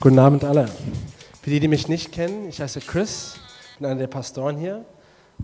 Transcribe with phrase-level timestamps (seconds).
[0.00, 0.68] Guten Abend alle.
[1.40, 3.36] Für die, die mich nicht kennen, ich heiße Chris,
[3.78, 4.84] bin einer der Pastoren hier,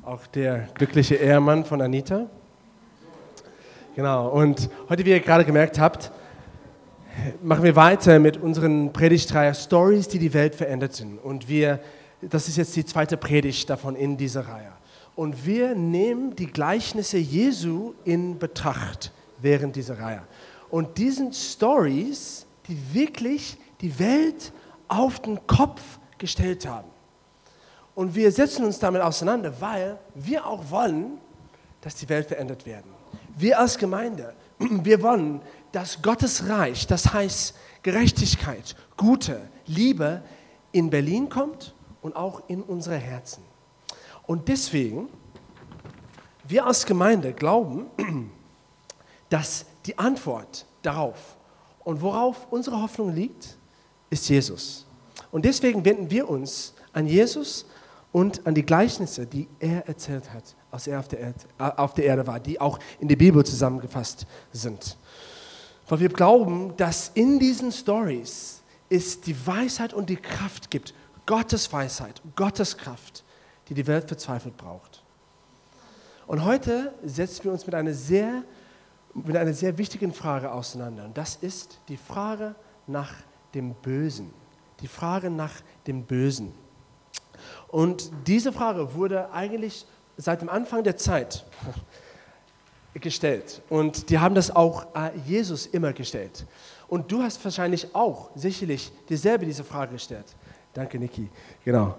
[0.03, 2.27] auch der glückliche Ehemann von Anita.
[3.95, 6.11] Genau, und heute, wie ihr gerade gemerkt habt,
[7.43, 11.19] machen wir weiter mit unseren Predigtreihe Stories, die die Welt veränderten.
[11.19, 11.81] Und wir,
[12.21, 14.73] das ist jetzt die zweite Predigt davon in dieser Reihe.
[15.15, 20.23] Und wir nehmen die Gleichnisse Jesu in Betracht während dieser Reihe.
[20.71, 24.53] Und diesen Stories, die wirklich die Welt
[24.89, 25.81] auf den Kopf
[26.19, 26.89] gestellt haben.
[27.95, 31.19] Und wir setzen uns damit auseinander, weil wir auch wollen,
[31.81, 32.91] dass die Welt verändert werden.
[33.37, 35.41] Wir als Gemeinde, wir wollen,
[35.73, 40.23] dass Gottes Reich, das heißt Gerechtigkeit, Gute, Liebe,
[40.73, 43.43] in Berlin kommt und auch in unsere Herzen.
[44.27, 45.09] Und deswegen,
[46.45, 47.87] wir als Gemeinde glauben,
[49.29, 51.37] dass die Antwort darauf
[51.85, 53.57] und worauf unsere Hoffnung liegt,
[54.11, 54.85] ist Jesus.
[55.31, 57.67] Und deswegen wenden wir uns an Jesus
[58.13, 62.05] und an die Gleichnisse, die er erzählt hat, als er auf der, Erde, auf der
[62.05, 64.97] Erde war, die auch in der Bibel zusammengefasst sind.
[65.89, 70.95] Weil wir glauben, dass in diesen Stories es die Weisheit und die Kraft gibt,
[71.27, 73.23] Gottes Weisheit, Gottes Kraft,
[73.69, 75.05] die die Welt verzweifelt braucht.
[76.27, 78.43] Und heute setzen wir uns mit einer sehr,
[79.15, 81.05] mit einer sehr wichtigen Frage auseinander.
[81.05, 83.13] Und das ist die Frage nach
[83.55, 84.33] dem Bösen.
[84.81, 85.53] Die Frage nach
[85.87, 86.53] dem Bösen.
[87.69, 91.45] Und diese Frage wurde eigentlich seit dem Anfang der Zeit
[92.95, 93.63] gestellt.
[93.69, 96.47] Und die haben das auch äh, Jesus immer gestellt.
[96.89, 100.27] Und du hast wahrscheinlich auch sicherlich dieselbe diese Frage gestellt.
[100.75, 101.29] Danke, Niki.
[101.65, 101.97] Genau.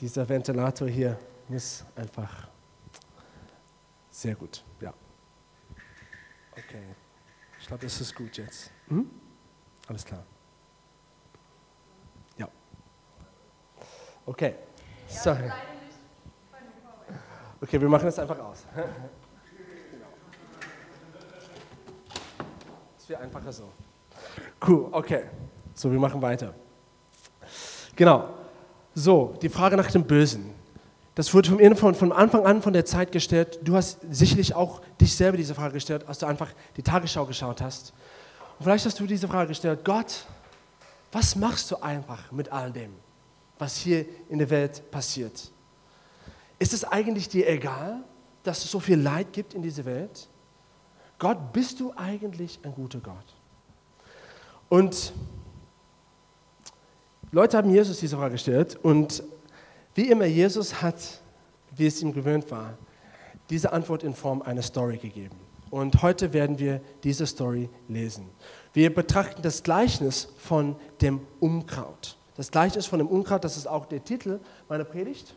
[0.00, 2.48] Dieser Ventilator hier muss einfach
[4.10, 4.64] sehr gut.
[4.80, 4.92] Ja.
[6.52, 6.82] Okay.
[7.60, 8.70] Ich glaube, das ist gut jetzt.
[8.88, 9.08] Hm?
[9.88, 10.24] Alles klar.
[14.26, 14.54] Okay.
[15.06, 15.50] Sorry.
[17.60, 18.64] Okay, wir machen das einfach aus.
[23.04, 23.68] Es wäre einfacher so.
[24.66, 25.24] Cool, okay.
[25.74, 26.54] So, wir machen weiter.
[27.94, 28.30] Genau.
[28.94, 30.54] So, die Frage nach dem Bösen.
[31.14, 33.58] Das wurde von, von Anfang an von der Zeit gestellt.
[33.62, 37.60] Du hast sicherlich auch dich selber diese Frage gestellt, als du einfach die Tagesschau geschaut
[37.60, 37.92] hast.
[38.58, 40.24] Und vielleicht hast du diese Frage gestellt, Gott,
[41.12, 42.94] was machst du einfach mit all dem?
[43.58, 45.50] Was hier in der Welt passiert.
[46.58, 48.02] Ist es eigentlich dir egal,
[48.42, 50.28] dass es so viel Leid gibt in dieser Welt?
[51.18, 53.34] Gott, bist du eigentlich ein guter Gott?
[54.68, 55.12] Und
[57.30, 59.22] Leute haben Jesus diese Frage gestellt und
[59.94, 61.20] wie immer, Jesus hat,
[61.76, 62.76] wie es ihm gewöhnt war,
[63.50, 65.36] diese Antwort in Form einer Story gegeben.
[65.70, 68.28] Und heute werden wir diese Story lesen.
[68.72, 72.16] Wir betrachten das Gleichnis von dem Umkraut.
[72.36, 75.34] Das gleiche ist von dem Unkraut, das ist auch der Titel meiner Predigt.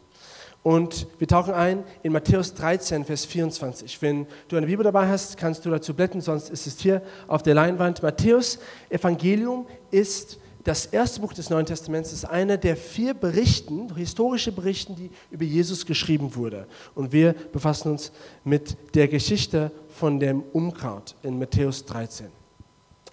[0.63, 4.01] Und wir tauchen ein in Matthäus 13, Vers 24.
[4.01, 7.43] Wenn du eine Bibel dabei hast, kannst du dazu blättern, sonst ist es hier auf
[7.43, 8.01] der Leinwand.
[8.01, 8.59] Matthäus
[8.89, 14.95] Evangelium ist das erste Buch des Neuen Testaments, ist einer der vier Berichten, historische Berichten,
[14.95, 16.67] die über Jesus geschrieben wurde.
[16.93, 18.11] Und wir befassen uns
[18.43, 22.27] mit der Geschichte von dem Unkraut in Matthäus 13.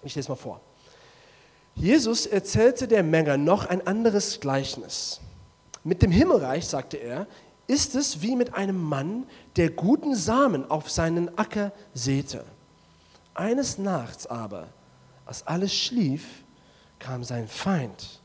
[0.03, 0.59] Ich lese mal vor.
[1.75, 5.19] Jesus erzählte der Menge noch ein anderes Gleichnis.
[5.83, 7.27] Mit dem Himmelreich, sagte er,
[7.67, 9.25] ist es wie mit einem Mann,
[9.55, 12.45] der guten Samen auf seinen Acker säte.
[13.33, 14.67] Eines Nachts aber,
[15.25, 16.43] als alles schlief,
[16.99, 18.21] kam sein Feind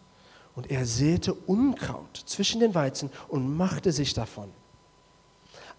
[0.55, 4.51] und er säte Unkraut zwischen den Weizen und machte sich davon.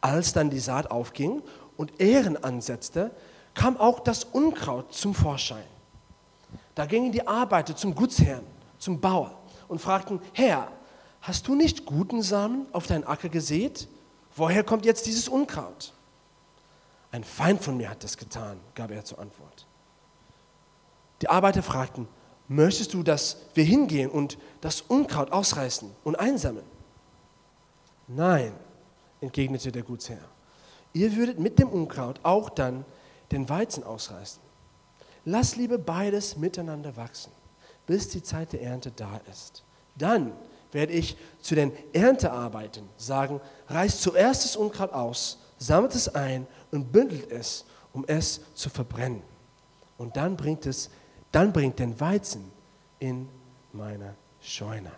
[0.02, 1.42] Als dann die Saat aufging
[1.78, 3.12] und Ähren ansetzte,
[3.54, 5.64] kam auch das Unkraut zum Vorschein.
[6.76, 8.46] Da gingen die Arbeiter zum Gutsherrn,
[8.78, 9.38] zum Bauer
[9.68, 10.72] und fragten, Herr,
[11.22, 13.88] hast du nicht guten Samen auf deinen Acker gesät?
[14.36, 15.94] Woher kommt jetzt dieses Unkraut?
[17.12, 19.66] Ein Feind von mir hat das getan, gab er zur Antwort.
[21.22, 22.08] Die Arbeiter fragten,
[22.48, 26.66] möchtest du, dass wir hingehen und das Unkraut ausreißen und einsammeln?
[28.08, 28.54] Nein,
[29.20, 30.24] entgegnete der Gutsherr.
[30.94, 32.86] Ihr würdet mit dem Unkraut auch dann
[33.32, 34.42] den Weizen ausreißen.
[35.26, 37.32] Lass lieber beides miteinander wachsen,
[37.86, 39.64] bis die Zeit der Ernte da ist.
[39.96, 40.34] Dann
[40.72, 46.92] werde ich zu den Erntearbeiten sagen, reißt zuerst das Unkraut aus, sammelt es ein und
[46.92, 49.22] bündelt es, um es zu verbrennen.
[49.98, 50.90] Und dann bringt es,
[51.32, 52.52] dann bringt den Weizen
[53.00, 53.30] in
[53.74, 54.92] meine Scheune.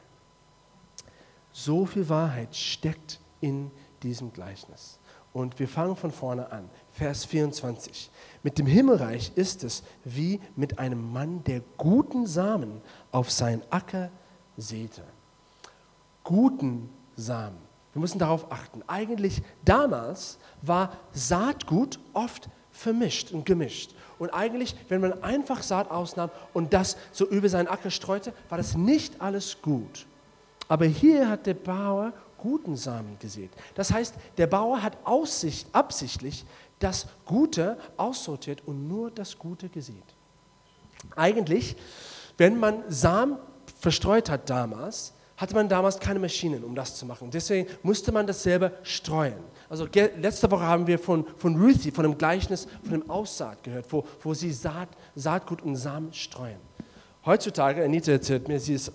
[1.52, 3.72] So viel Wahrheit steckt in
[4.02, 5.00] diesem Gleichnis.
[5.34, 6.70] Und wir fangen von vorne an.
[6.92, 8.10] Vers 24.
[8.44, 12.82] Mit dem Himmelreich ist es wie mit einem Mann, der guten Samen
[13.12, 14.10] auf sein Acker
[14.58, 15.02] säte.
[16.26, 17.58] Guten Samen.
[17.94, 18.82] Wir müssen darauf achten.
[18.88, 23.96] Eigentlich damals war Saatgut oft vermischt und gemischt.
[24.20, 28.58] Und eigentlich, wenn man einfach Saat ausnahm und das so über seinen Acker streute, war
[28.58, 30.06] das nicht alles gut.
[30.68, 33.52] Aber hier hat der Bauer guten Samen gesät.
[33.76, 36.46] Das heißt, der Bauer hat Aussicht, absichtlich
[36.80, 40.04] das Gute aussortiert und nur das Gute gesät.
[41.16, 41.76] Eigentlich,
[42.38, 43.38] wenn man Samen
[43.80, 47.30] verstreut hat damals, hatte man damals keine Maschinen, um das zu machen.
[47.32, 49.40] Deswegen musste man das selber streuen.
[49.70, 49.88] Also
[50.18, 54.06] letzte Woche haben wir von, von Ruthie, von dem Gleichnis, von dem Aussaat gehört, wo,
[54.22, 56.60] wo sie Saat, Saatgut und Samen streuen.
[57.26, 58.92] Heutzutage, Anita erzählt mir, sie ist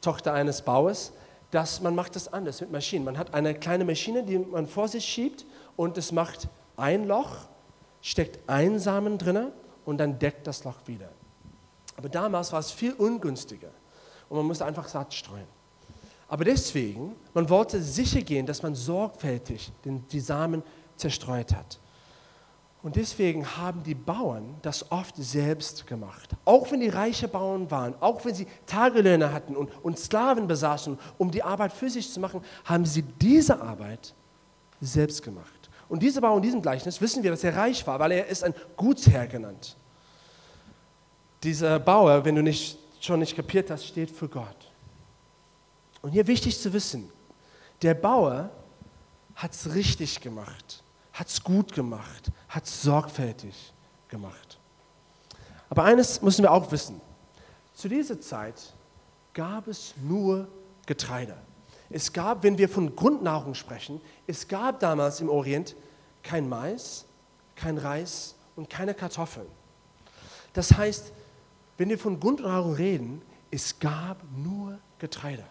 [0.00, 1.12] Tochter eines Bauers,
[1.50, 3.04] dass man macht das anders mit Maschinen.
[3.04, 5.44] Man hat eine kleine Maschine, die man vor sich schiebt
[5.76, 6.48] und es macht
[6.82, 7.46] ein Loch,
[8.00, 9.52] steckt einen Samen drin
[9.84, 11.08] und dann deckt das Loch wieder.
[11.96, 13.70] Aber damals war es viel ungünstiger
[14.28, 15.46] und man musste einfach Saat streuen.
[16.28, 20.62] Aber deswegen, man wollte sicher gehen, dass man sorgfältig die Samen
[20.96, 21.78] zerstreut hat.
[22.82, 26.30] Und deswegen haben die Bauern das oft selbst gemacht.
[26.44, 30.98] Auch wenn die reiche Bauern waren, auch wenn sie Tagelöhne hatten und, und Sklaven besaßen,
[31.16, 34.14] um die Arbeit für sich zu machen, haben sie diese Arbeit
[34.80, 35.51] selbst gemacht.
[35.92, 38.42] Und dieser Bauer in diesem Gleichnis wissen wir, dass er reich war, weil er ist
[38.42, 39.76] ein Gutsherr genannt.
[41.42, 44.72] Dieser Bauer, wenn du nicht, schon nicht kapiert hast, steht für Gott.
[46.00, 47.10] Und hier wichtig zu wissen,
[47.82, 48.48] der Bauer
[49.34, 53.74] hat es richtig gemacht, hat es gut gemacht, hat es sorgfältig
[54.08, 54.58] gemacht.
[55.68, 57.02] Aber eines müssen wir auch wissen.
[57.74, 58.72] Zu dieser Zeit
[59.34, 60.48] gab es nur
[60.86, 61.36] Getreide.
[61.92, 65.76] Es gab, wenn wir von Grundnahrung sprechen, es gab damals im Orient
[66.22, 67.04] kein Mais,
[67.54, 69.46] kein Reis und keine Kartoffeln.
[70.54, 71.12] Das heißt,
[71.78, 75.44] wenn wir von Grundnahrung reden, es gab nur Getreide.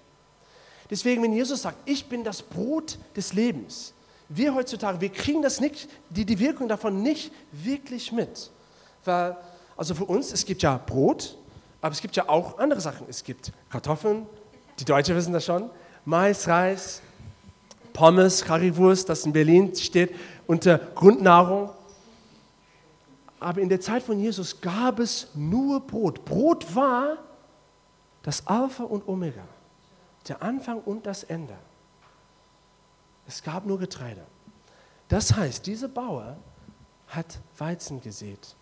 [0.90, 3.94] Deswegen, wenn Jesus sagt, ich bin das Brot des Lebens,
[4.28, 8.50] wir heutzutage, wir kriegen das nicht, die, die Wirkung davon nicht wirklich mit.
[9.06, 9.38] Weil,
[9.76, 11.38] also für uns, es gibt ja Brot,
[11.82, 13.08] aber es gibt ja auch andere Sachen.
[13.10, 14.26] Es gibt Kartoffeln,
[14.80, 15.70] die Deutschen wissen das schon,
[16.06, 17.02] Mais, Reis,
[17.94, 20.16] Pommes, Currywurst, das in Berlin steht
[20.48, 21.70] unter Grundnahrung.
[23.40, 26.26] Aber in der Zeit von Jesus gab es nur Brot.
[26.26, 27.18] Brot war
[28.24, 29.44] das Alpha und Omega
[30.28, 31.58] der Anfang und das Ende.
[33.28, 34.26] Es gab nur Getreide.
[35.08, 36.38] Das heißt, dieser Bauer
[37.08, 38.56] hat Weizen gesät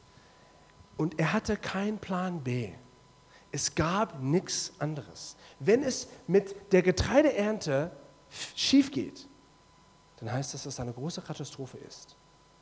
[0.97, 2.71] und er hatte keinen Plan B.
[3.51, 5.35] Es gab nichts anderes.
[5.59, 7.91] Wenn es mit der Getreideernte
[8.55, 9.27] schief geht,
[10.17, 12.15] dann heißt das, dass es eine große Katastrophe ist,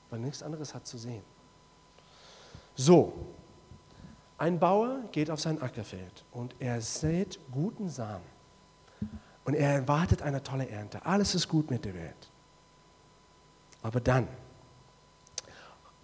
[0.10, 1.24] weil nichts anderes hat zu sehen.
[2.76, 3.14] So,
[4.38, 8.26] ein Bauer geht auf sein Ackerfeld und er sät guten Samen.
[9.44, 11.04] Und er erwartet eine tolle Ernte.
[11.06, 12.32] Alles ist gut mit der Welt.
[13.82, 14.28] Aber dann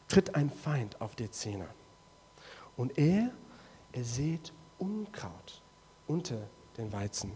[0.08, 1.68] tritt ein Feind auf die Zähne.
[2.78, 3.32] Und er,
[3.92, 4.54] er sieht
[4.84, 5.62] Unkraut
[6.08, 7.32] unter den Weizen.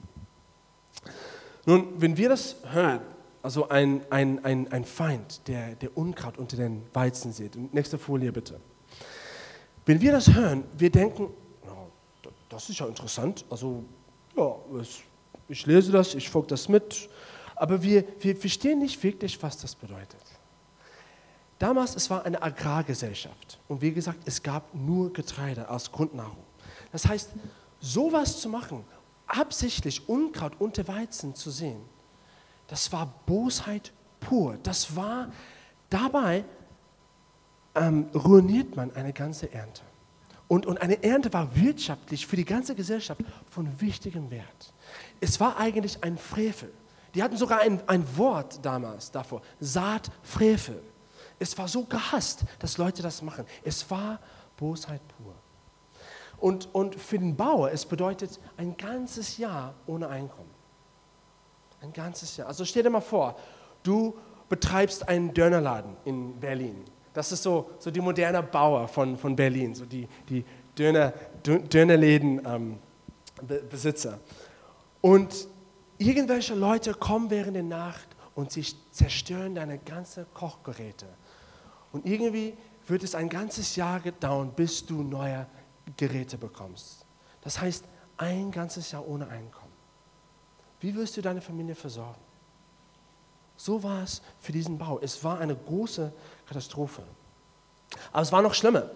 [1.65, 2.99] Nun, wenn wir das hören,
[3.41, 7.55] also ein, ein, ein, ein Feind, der, der Unkraut unter den Weizen sieht.
[7.73, 8.59] Nächste Folie bitte.
[9.85, 11.29] Wenn wir das hören, wir denken,
[12.49, 13.85] das ist ja interessant, also
[14.35, 14.55] ja,
[15.47, 17.09] ich lese das, ich folge das mit,
[17.55, 20.23] aber wir, wir verstehen nicht wirklich, was das bedeutet.
[21.57, 26.46] Damals, es war eine Agrargesellschaft und wie gesagt, es gab nur Getreide als Grundnahrung.
[26.91, 27.31] Das heißt,
[27.79, 28.83] sowas zu machen,
[29.27, 31.81] absichtlich Unkraut unter Weizen zu sehen,
[32.67, 34.57] das war Bosheit pur.
[34.63, 35.31] Das war,
[35.89, 36.43] dabei
[37.75, 39.81] ähm, ruiniert man eine ganze Ernte.
[40.47, 44.73] Und, und eine Ernte war wirtschaftlich für die ganze Gesellschaft von wichtigem Wert.
[45.19, 46.71] Es war eigentlich ein Frevel.
[47.13, 50.81] Die hatten sogar ein, ein Wort damals davor, Saatfrevel.
[51.39, 53.45] Es war so gehasst, dass Leute das machen.
[53.63, 54.19] Es war
[54.55, 55.33] Bosheit pur.
[56.39, 60.49] Und, und für den Bauer, es bedeutet ein ganzes Jahr ohne Einkommen.
[61.81, 62.47] Ein ganzes Jahr.
[62.47, 63.35] Also stell dir mal vor,
[63.83, 64.15] du
[64.49, 66.85] betreibst einen Dönerladen in Berlin
[67.17, 70.45] das ist so, so die moderne Bauer von, von Berlin, so die, die
[70.77, 71.11] Döner,
[71.43, 74.13] Dönerläden-Besitzer.
[74.13, 74.19] Ähm,
[75.01, 75.47] und
[75.97, 81.07] irgendwelche Leute kommen während der Nacht und sie zerstören deine ganzen Kochgeräte.
[81.91, 82.53] Und irgendwie
[82.85, 85.47] wird es ein ganzes Jahr dauern, bis du neue
[85.95, 87.05] Geräte bekommst.
[87.41, 87.85] Das heißt,
[88.17, 89.71] ein ganzes Jahr ohne Einkommen.
[90.79, 92.19] Wie wirst du deine Familie versorgen?
[93.55, 94.99] So war es für diesen Bau.
[95.01, 96.13] Es war eine große
[96.45, 97.03] Katastrophe.
[98.11, 98.91] Aber es war noch schlimmer.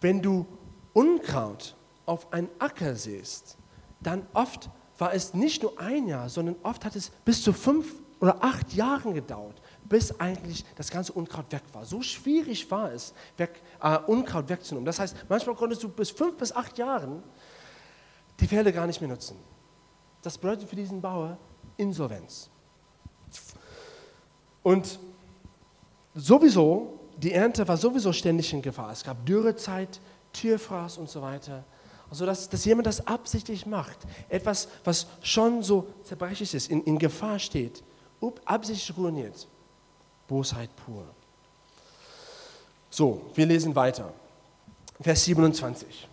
[0.00, 0.46] Wenn du
[0.92, 1.74] Unkraut
[2.06, 3.56] auf einen Acker siehst,
[4.00, 7.94] dann oft war es nicht nur ein Jahr, sondern oft hat es bis zu fünf
[8.20, 9.60] oder acht Jahren gedauert,
[9.90, 11.84] bis eigentlich das ganze Unkraut weg war.
[11.84, 14.86] So schwierig war es, weg, äh, Unkraut wegzunehmen.
[14.86, 17.22] Das heißt, manchmal konntest du bis fünf bis acht Jahren
[18.38, 19.36] die Felder gar nicht mehr nutzen.
[20.22, 21.36] Das bedeutet für diesen Bauer
[21.76, 22.48] Insolvenz.
[24.62, 25.00] Und
[26.14, 28.92] sowieso, die Ernte war sowieso ständig in Gefahr.
[28.92, 30.00] Es gab Dürrezeit,
[30.32, 31.64] Tierfraß und so weiter.
[32.08, 36.98] Also, dass, dass jemand das absichtlich macht, etwas, was schon so zerbrechlich ist, in, in
[36.98, 37.82] Gefahr steht,
[38.44, 39.48] absichtlich ruiniert.
[40.30, 41.04] Bosheit pur.
[42.88, 44.12] So, wir lesen weiter.
[45.00, 46.08] Vers 27.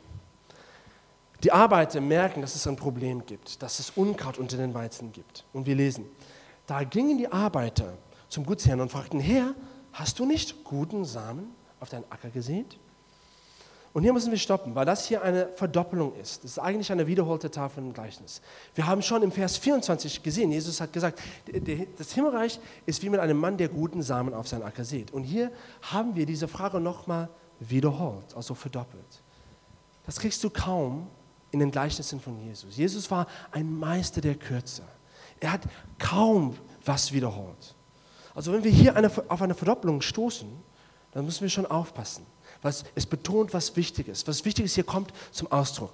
[1.44, 5.46] Die Arbeiter merken, dass es ein Problem gibt, dass es Unkraut unter den Weizen gibt.
[5.54, 6.06] Und wir lesen,
[6.66, 7.94] da gingen die Arbeiter
[8.28, 9.54] zum Gutsherrn und fragten, Herr,
[9.94, 12.80] hast du nicht guten Samen auf deinen Acker gesät?
[13.94, 16.44] Und hier müssen wir stoppen, weil das hier eine Verdoppelung ist.
[16.44, 18.42] Das ist eigentlich eine wiederholte Tafel im Gleichnis.
[18.76, 21.20] Wir haben schon im Vers 24 gesehen, Jesus hat gesagt,
[21.98, 25.12] das Himmelreich ist wie mit einem Mann, der guten Samen auf seinen Acker sieht.
[25.12, 25.52] Und hier
[25.82, 27.30] haben wir diese Frage nochmal
[27.60, 29.24] wiederholt, also verdoppelt.
[30.06, 31.08] Das kriegst du kaum
[31.52, 32.78] in den Gleichnissen von Jesus.
[32.78, 34.84] Jesus war ein Meister der Kürze.
[35.40, 35.62] Er hat
[35.98, 37.76] kaum was wiederholt.
[38.36, 40.48] Also wenn wir hier eine, auf eine Verdoppelung stoßen,
[41.12, 42.26] dann müssen wir schon aufpassen
[42.62, 44.28] was, es betont, was wichtig ist.
[44.28, 45.94] Was wichtig ist, hier kommt zum Ausdruck.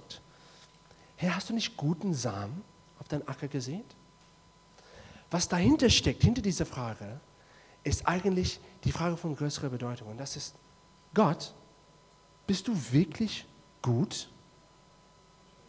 [1.16, 2.62] Herr, hast du nicht guten Samen
[2.98, 3.84] auf deinen Acker gesät?
[5.30, 7.20] Was dahinter steckt, hinter dieser Frage,
[7.82, 10.08] ist eigentlich die Frage von größerer Bedeutung.
[10.08, 10.54] Und das ist,
[11.12, 11.52] Gott,
[12.46, 13.46] bist du wirklich
[13.82, 14.28] gut?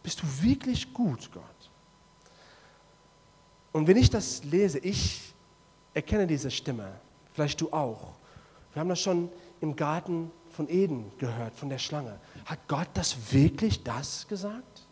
[0.02, 1.42] Bist du wirklich gut, Gott?
[3.72, 5.34] Und wenn ich das lese, ich
[5.94, 6.92] erkenne diese Stimme,
[7.34, 8.14] vielleicht du auch.
[8.72, 12.18] Wir haben das schon im Garten von Eden gehört, von der Schlange.
[12.46, 14.86] Hat Gott das wirklich das gesagt?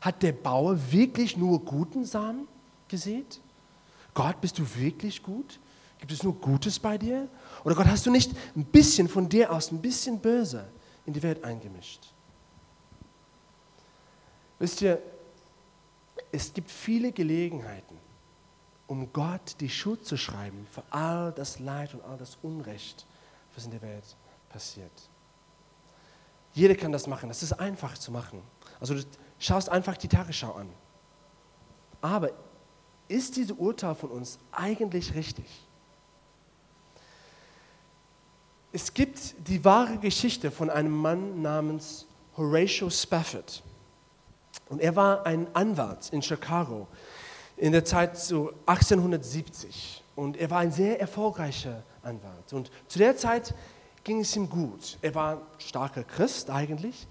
[0.00, 2.48] Hat der Bauer wirklich nur guten Samen
[2.88, 3.38] gesät?
[4.14, 5.60] Gott, bist du wirklich gut?
[5.98, 7.28] Gibt es nur Gutes bei dir?
[7.64, 10.66] Oder Gott, hast du nicht ein bisschen von dir aus, ein bisschen böse
[11.04, 12.00] in die Welt eingemischt?
[14.58, 15.02] Wisst ihr,
[16.32, 17.98] es gibt viele Gelegenheiten,
[18.86, 23.04] um Gott die Schuld zu schreiben für all das Leid und all das Unrecht,
[23.54, 24.16] was in der Welt
[24.50, 24.92] passiert.
[26.52, 27.28] Jeder kann das machen.
[27.28, 28.42] Das ist einfach zu machen.
[28.78, 29.02] Also du
[29.38, 30.68] schaust einfach die Tagesschau an.
[32.02, 32.30] Aber
[33.08, 35.46] ist diese Urteil von uns eigentlich richtig?
[38.72, 43.62] Es gibt die wahre Geschichte von einem Mann namens Horatio Spafford.
[44.68, 46.86] Und er war ein Anwalt in Chicago
[47.56, 50.04] in der Zeit so 1870.
[50.14, 52.52] Und er war ein sehr erfolgreicher Anwalt.
[52.52, 53.54] Und zu der Zeit
[54.04, 54.98] ging es ihm gut.
[55.02, 57.06] Er war ein starker Christ eigentlich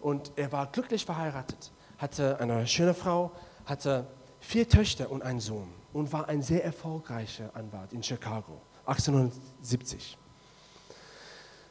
[0.00, 3.32] und er war glücklich verheiratet, hatte eine schöne Frau,
[3.64, 4.06] hatte
[4.40, 10.18] vier Töchter und einen Sohn und war ein sehr erfolgreicher Anwalt in Chicago, 1870.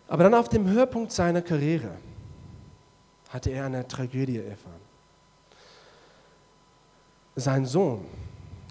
[0.08, 1.92] Aber dann auf dem Höhepunkt seiner Karriere
[3.30, 4.82] hatte er eine Tragödie erfahren.
[7.36, 8.06] Sein Sohn,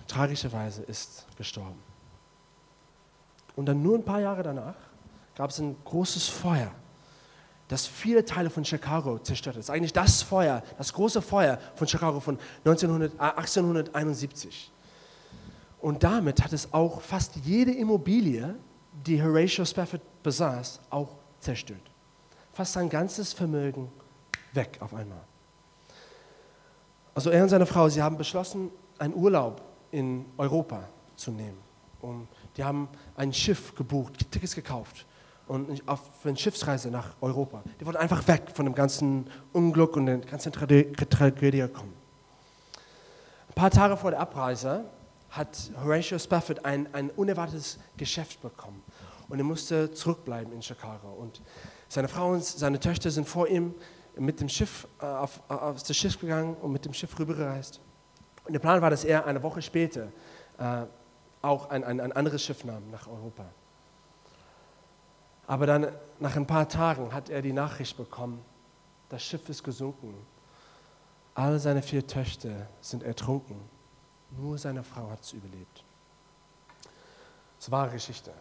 [0.07, 1.83] tragischerweise, ist gestorben.
[3.57, 4.92] Und dann nur ein paar Jahre danach
[5.35, 6.73] gab es ein großes Feuer,
[7.69, 9.61] das viele Teile von Chicago zerstört hat.
[9.61, 14.71] Das ist eigentlich das Feuer, das große Feuer von Chicago von 1900, 1871.
[14.71, 18.55] Äh, Und damit hat es auch fast jede Immobilie,
[19.07, 21.81] die Horatio Spafford besaß, auch zerstört.
[22.53, 23.91] Fast sein ganzes Vermögen
[24.53, 25.23] weg auf einmal.
[27.15, 31.59] Also er und seine Frau, sie haben beschlossen, einen Urlaub in Europa zu nehmen.
[32.03, 35.07] Und die haben ein Schiff gebucht, Tickets gekauft
[35.53, 37.63] und auf eine Schiffsreise nach Europa.
[37.79, 41.93] Die wollten einfach weg von dem ganzen Unglück und der ganzen Tragödie kommen.
[43.49, 44.85] Ein paar Tage vor der Abreise
[45.29, 48.83] hat Horatio Spafford ein, ein unerwartetes Geschäft bekommen
[49.29, 51.09] und er musste zurückbleiben in Chicago.
[51.13, 51.43] Und
[51.87, 53.75] seine Frau und seine Töchter sind vor ihm
[54.17, 57.79] mit dem Schiff äh, auf, auf das Schiff gegangen und mit dem Schiff rübergereist.
[58.47, 60.09] Und der Plan war, dass er eine Woche später
[60.59, 60.85] äh,
[61.43, 63.45] auch ein, ein, ein anderes Schiff nahm nach Europa.
[65.47, 65.89] Aber dann
[66.21, 68.45] nach ein paar Tagen hat er die Nachricht bekommen,
[69.09, 70.15] das Schiff ist gesunken.
[71.35, 73.57] All seine vier Töchter sind ertrunken.
[74.31, 75.85] Nur seine Frau hat es überlebt.
[77.59, 78.33] Das war Geschichte.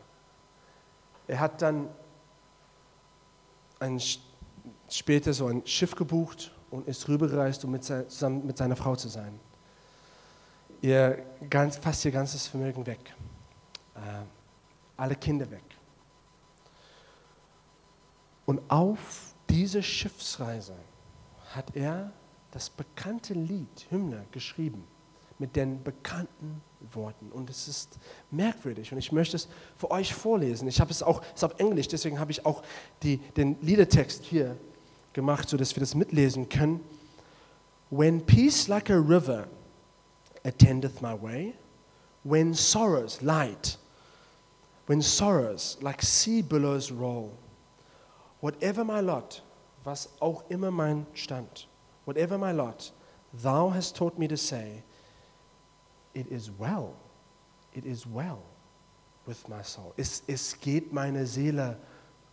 [1.28, 1.90] Er hat dann
[3.80, 4.02] ein,
[4.90, 9.10] später so ein Schiff gebucht und ist rübergereist, um mit, zusammen mit seiner Frau zu
[9.10, 9.40] sein.
[10.82, 13.14] Ihr ganz, fast ihr ganzes Vermögen weg.
[13.96, 14.00] Äh,
[14.98, 15.64] alle Kinder weg.
[18.52, 20.76] Und auf diese Schiffsreise
[21.56, 22.12] hat er
[22.52, 24.84] das bekannte Lied, Hymne, geschrieben
[25.40, 27.32] mit den bekannten Worten.
[27.32, 27.98] Und es ist
[28.30, 30.68] merkwürdig und ich möchte es für euch vorlesen.
[30.68, 32.62] Ich habe es auch, es ist auf Englisch, deswegen habe ich auch
[33.04, 34.58] die, den Liedertext hier
[35.14, 36.82] gemacht, sodass wir das mitlesen können.
[37.90, 39.48] When peace like a river
[40.44, 41.54] attendeth my way,
[42.26, 43.78] when sorrows light,
[44.88, 47.32] when sorrows like sea billows roll,
[48.42, 49.44] whatever my lot,
[49.84, 51.68] was auch immer mein Stand,
[52.06, 52.92] whatever my lot,
[53.32, 54.84] thou hast taught me to say,
[56.14, 56.94] it is well,
[57.74, 58.44] it is well
[59.26, 59.94] with my soul.
[59.98, 61.78] Es, es geht meine Seele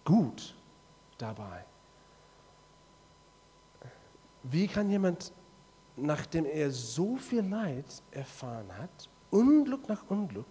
[0.05, 0.55] gut
[1.19, 1.65] dabei.
[4.43, 5.33] Wie kann jemand,
[5.97, 10.47] nachdem er so viel Leid erfahren hat, Unglück nach Unglück,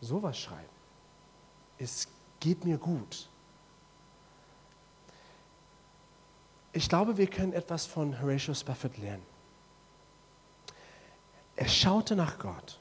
[0.00, 0.68] sowas schreiben?
[1.78, 2.06] Es
[2.38, 3.30] geht mir gut.
[6.78, 9.26] Ich glaube, wir können etwas von Horatio Spafford lernen.
[11.56, 12.78] Er schaute nach Gott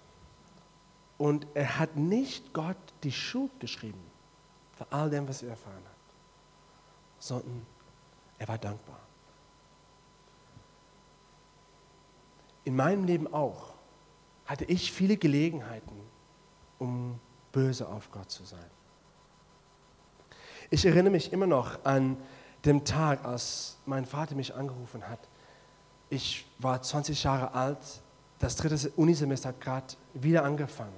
[1.17, 3.99] und er hat nicht Gott die Schuld geschrieben
[4.77, 6.13] für all dem, was er erfahren hat,
[7.17, 7.65] sondern
[8.37, 8.99] er war dankbar.
[12.65, 13.73] In meinem Leben auch
[14.45, 15.99] hatte ich viele Gelegenheiten,
[16.77, 17.19] um
[17.51, 18.69] böse auf Gott zu sein.
[20.69, 22.15] Ich erinnere mich immer noch an
[22.67, 25.19] den Tag, als mein Vater mich angerufen hat.
[26.09, 27.79] Ich war 20 Jahre alt,
[28.39, 30.93] das dritte Unisemester hat gerade wieder angefangen.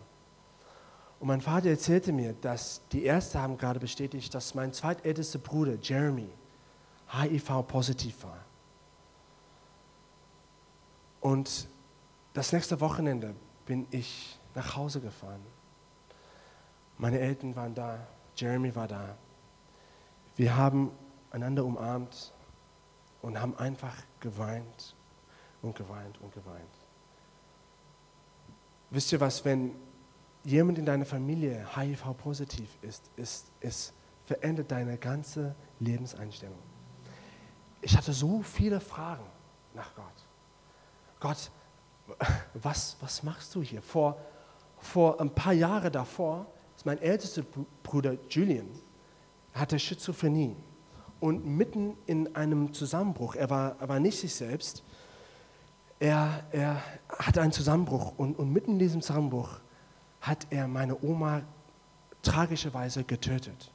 [1.20, 5.76] Und mein Vater erzählte mir, dass die Ärzte haben gerade bestätigt, dass mein zweitältester Bruder
[5.82, 6.30] Jeremy
[7.12, 8.40] HIV-positiv war.
[11.22, 11.68] Und
[12.34, 13.36] das nächste Wochenende
[13.66, 15.42] bin ich nach Hause gefahren.
[16.98, 18.00] Meine Eltern waren da,
[18.36, 19.18] Jeremy war da.
[20.36, 20.92] Wir haben
[21.32, 22.34] einander umarmt
[23.22, 24.96] und haben einfach geweint
[25.62, 26.66] und geweint und geweint.
[28.90, 29.76] Wisst ihr was, wenn
[30.44, 33.94] jemand in deiner Familie HIV-positiv ist, ist, es
[34.26, 36.58] verändert deine ganze Lebenseinstellung.
[37.82, 39.26] Ich hatte so viele Fragen
[39.74, 40.06] nach Gott.
[41.20, 41.52] Gott,
[42.54, 43.82] was, was machst du hier?
[43.82, 44.18] Vor,
[44.80, 47.44] vor ein paar Jahren davor ist mein ältester
[47.84, 48.70] Bruder Julian,
[49.54, 50.56] hatte Schizophrenie
[51.20, 54.84] und mitten in einem Zusammenbruch, er war, er war nicht sich selbst,
[56.00, 59.60] er, er hatte einen Zusammenbruch und, und mitten in diesem Zusammenbruch
[60.22, 61.42] hat er meine Oma
[62.22, 63.72] tragischerweise getötet.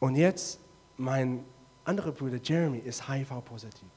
[0.00, 0.58] Und jetzt,
[0.96, 1.44] mein
[1.84, 3.88] anderer Bruder Jeremy ist HIV-positiv.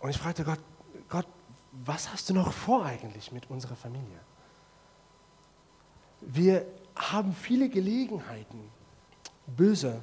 [0.00, 0.60] Und ich fragte Gott,
[1.08, 1.26] Gott,
[1.72, 4.18] was hast du noch vor eigentlich mit unserer Familie?
[6.20, 8.60] Wir haben viele Gelegenheiten,
[9.56, 10.02] böse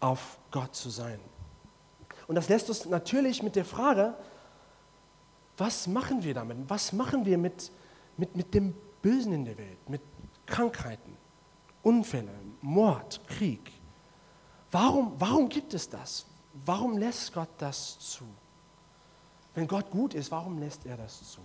[0.00, 1.20] auf Gott zu sein.
[2.26, 4.14] Und das lässt uns natürlich mit der Frage,
[5.56, 6.58] was machen wir damit?
[6.68, 7.70] Was machen wir mit,
[8.16, 10.02] mit, mit dem Bösen in der Welt, mit
[10.46, 11.16] Krankheiten,
[11.82, 13.72] Unfällen, Mord, Krieg?
[14.70, 16.26] Warum, warum gibt es das?
[16.64, 18.24] Warum lässt Gott das zu?
[19.54, 21.40] Wenn Gott gut ist, warum lässt er das zu?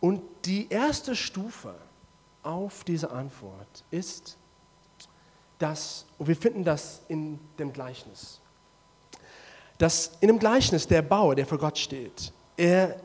[0.00, 1.74] Und die erste Stufe
[2.42, 4.36] auf diese Antwort ist,
[5.58, 8.40] dass, und wir finden das in dem Gleichnis,
[9.78, 12.96] dass in dem Gleichnis der Bauer, der vor Gott steht, er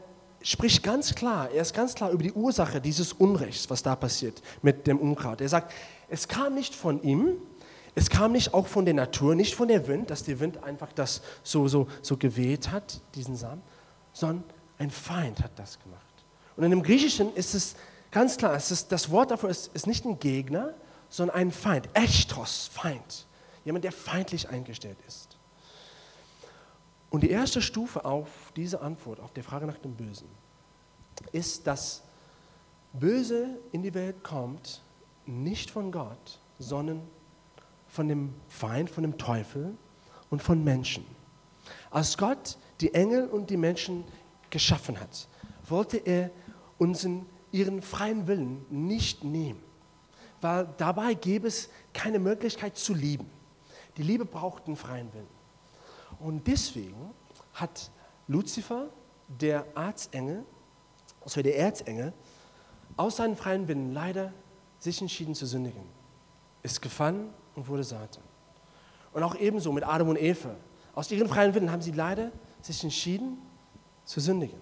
[0.42, 4.42] spricht ganz klar, er ist ganz klar über die Ursache dieses Unrechts, was da passiert
[4.62, 5.42] mit dem Unkraut.
[5.42, 5.74] Er sagt,
[6.10, 7.38] es kam nicht von ihm,
[7.94, 10.94] es kam nicht auch von der Natur, nicht von der Wind, dass der Wind einfach
[10.94, 13.62] das so, so, so geweht hat, diesen Samen,
[14.14, 14.44] sondern
[14.78, 16.02] ein Feind hat das gemacht.
[16.56, 17.76] Und in dem Griechischen ist es
[18.10, 20.74] ganz klar, es ist, das Wort dafür ist, ist nicht ein Gegner,
[21.12, 23.28] sondern ein Feind, Echtros, Feind,
[23.64, 25.38] jemand, der feindlich eingestellt ist.
[27.12, 30.30] Und die erste Stufe auf diese Antwort, auf die Frage nach dem Bösen,
[31.34, 32.02] ist, dass
[32.94, 34.82] Böse in die Welt kommt,
[35.26, 37.02] nicht von Gott, sondern
[37.88, 39.76] von dem Feind, von dem Teufel
[40.30, 41.06] und von Menschen.
[41.90, 44.06] Als Gott die Engel und die Menschen
[44.50, 45.28] geschaffen hat,
[45.68, 46.32] wollte er
[46.78, 49.62] unseren, ihren freien Willen nicht nehmen,
[50.42, 53.30] weil dabei gäbe es keine Möglichkeit zu lieben.
[53.98, 55.28] Die Liebe braucht einen freien Willen.
[56.20, 57.12] Und deswegen
[57.54, 57.92] hat
[58.28, 58.90] Luzifer,
[59.28, 60.46] der Erzengel,
[61.22, 62.14] also der Erzengel,
[62.98, 64.34] aus seinem freien Willen leider
[64.80, 65.84] sich entschieden zu sündigen.
[66.64, 68.24] Ist gefallen und wurde Satan.
[69.14, 70.56] Und auch ebenso mit Adam und Eva.
[70.94, 73.38] Aus ihren freien Willen haben sie leider sich entschieden
[74.06, 74.60] zu sündigen.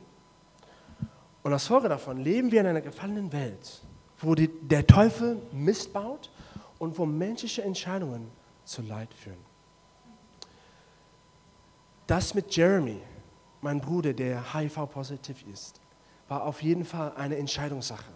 [1.42, 3.82] Und als Folge davon leben wir in einer gefallenen Welt,
[4.20, 6.30] wo die, der Teufel Mist baut
[6.78, 8.30] und wo menschliche Entscheidungen
[8.66, 9.50] zu Leid führen.
[12.10, 13.00] das mit Jeremy,
[13.62, 15.80] mein Bruder, der HIV-positiv ist,
[16.28, 18.12] war auf jeden Fall eine Entscheidungssache.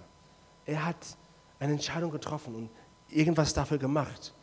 [0.65, 1.17] Er hat
[1.59, 2.69] eine Entscheidung getroffen und
[3.09, 4.33] irgendwas dafür gemacht,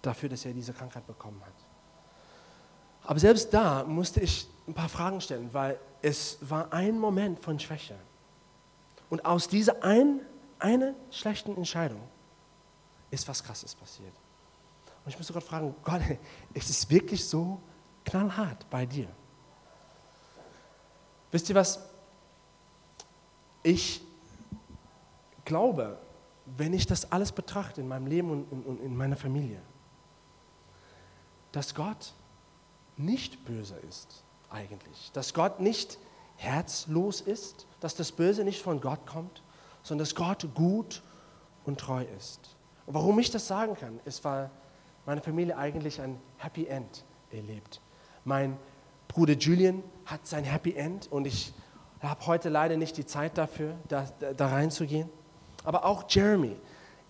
[0.00, 1.54] dafür, dass er diese Krankheit bekommen hat.
[3.04, 7.58] Aber selbst da musste ich ein paar Fragen stellen, weil es war ein Moment von
[7.58, 7.96] Schwäche.
[9.10, 10.20] Und aus dieser ein,
[10.62, 12.00] eine schlechten Entscheidung
[13.10, 14.14] ist was Krasses passiert.
[15.04, 16.02] Und ich musste Gott fragen, Gott,
[16.54, 17.60] ist es wirklich so
[18.04, 19.08] knallhart bei dir?
[21.30, 21.80] Wisst ihr was?
[23.62, 24.02] Ich
[25.44, 25.98] glaube,
[26.46, 29.60] wenn ich das alles betrachte in meinem Leben und, und in meiner Familie,
[31.52, 32.14] dass Gott
[32.96, 35.10] nicht böse ist eigentlich.
[35.12, 35.98] Dass Gott nicht
[36.36, 39.42] herzlos ist, dass das Böse nicht von Gott kommt,
[39.82, 41.02] sondern dass Gott gut
[41.64, 42.56] und treu ist.
[42.86, 44.50] Und warum ich das sagen kann, ist, weil
[45.06, 47.80] meine Familie eigentlich ein Happy End erlebt.
[48.24, 48.56] Mein
[49.08, 51.52] Bruder Julian hat sein Happy End und ich
[52.00, 55.08] habe heute leider nicht die Zeit dafür, da, da reinzugehen.
[55.64, 56.56] Aber auch Jeremy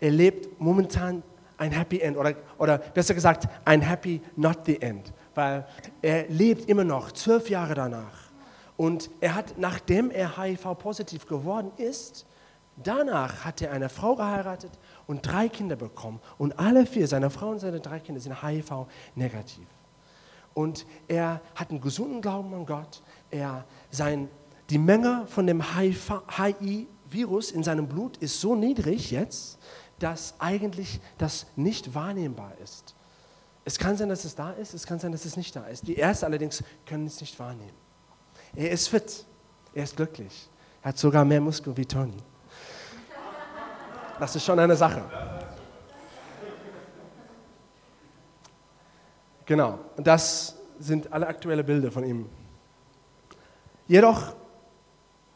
[0.00, 1.22] erlebt momentan
[1.58, 5.66] ein Happy End oder, oder besser gesagt ein Happy Not the End, weil
[6.02, 8.30] er lebt immer noch zwölf Jahre danach.
[8.76, 12.24] Und er hat, nachdem er HIV-positiv geworden ist,
[12.76, 14.72] danach hat er eine Frau geheiratet
[15.06, 16.20] und drei Kinder bekommen.
[16.38, 19.66] Und alle vier, seine Frau und seine drei Kinder, sind HIV-negativ.
[20.54, 23.02] Und er hat einen gesunden Glauben an Gott.
[23.30, 24.28] Er, sein,
[24.68, 29.58] die Menge von dem HIV-Virus in seinem Blut ist so niedrig jetzt,
[29.98, 32.94] dass eigentlich das nicht wahrnehmbar ist.
[33.64, 35.86] Es kann sein, dass es da ist, es kann sein, dass es nicht da ist.
[35.86, 37.78] Die Ärzte allerdings können es nicht wahrnehmen.
[38.54, 39.24] Er ist fit,
[39.74, 40.48] er ist glücklich.
[40.82, 42.16] Er hat sogar mehr Muskeln wie Tony.
[44.20, 45.02] Das ist schon eine Sache.
[49.46, 52.28] Genau, das sind alle aktuellen Bilder von ihm.
[53.88, 54.34] Jedoch,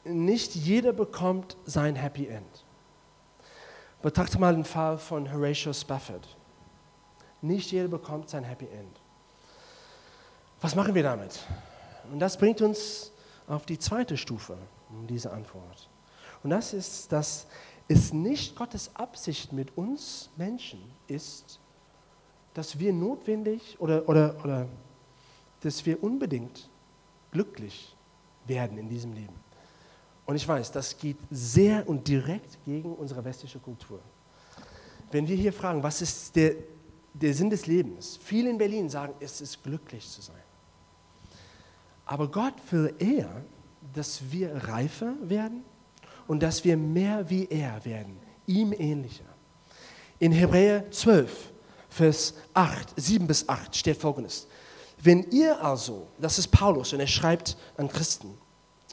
[0.04, 2.64] nicht jeder bekommt sein Happy End.
[4.02, 6.36] Betrachte mal den Fall von Horatio Spafford.
[7.40, 9.00] Nicht jeder bekommt sein Happy End.
[10.60, 11.40] Was machen wir damit?
[12.12, 13.10] Und das bringt uns
[13.48, 14.58] auf die zweite Stufe
[15.08, 15.88] diese Antwort.
[16.42, 17.46] Und das ist, dass
[17.88, 21.60] es nicht Gottes Absicht mit uns Menschen ist,
[22.54, 24.68] dass wir notwendig oder, oder, oder
[25.60, 26.68] dass wir unbedingt
[27.30, 27.94] glücklich
[28.46, 29.34] werden in diesem Leben.
[30.26, 34.00] Und ich weiß, das geht sehr und direkt gegen unsere westliche Kultur.
[35.10, 36.54] Wenn wir hier fragen, was ist der,
[37.12, 38.18] der Sinn des Lebens?
[38.22, 40.42] Viele in Berlin sagen, es ist glücklich zu sein.
[42.06, 43.42] Aber Gott will eher,
[43.92, 45.62] dass wir reifer werden
[46.26, 49.24] und dass wir mehr wie er werden, ihm ähnlicher.
[50.18, 51.52] In Hebräer 12,
[51.88, 54.46] Vers 8, 7 bis 8 steht folgendes.
[55.02, 58.38] Wenn ihr also, das ist Paulus und er schreibt an Christen,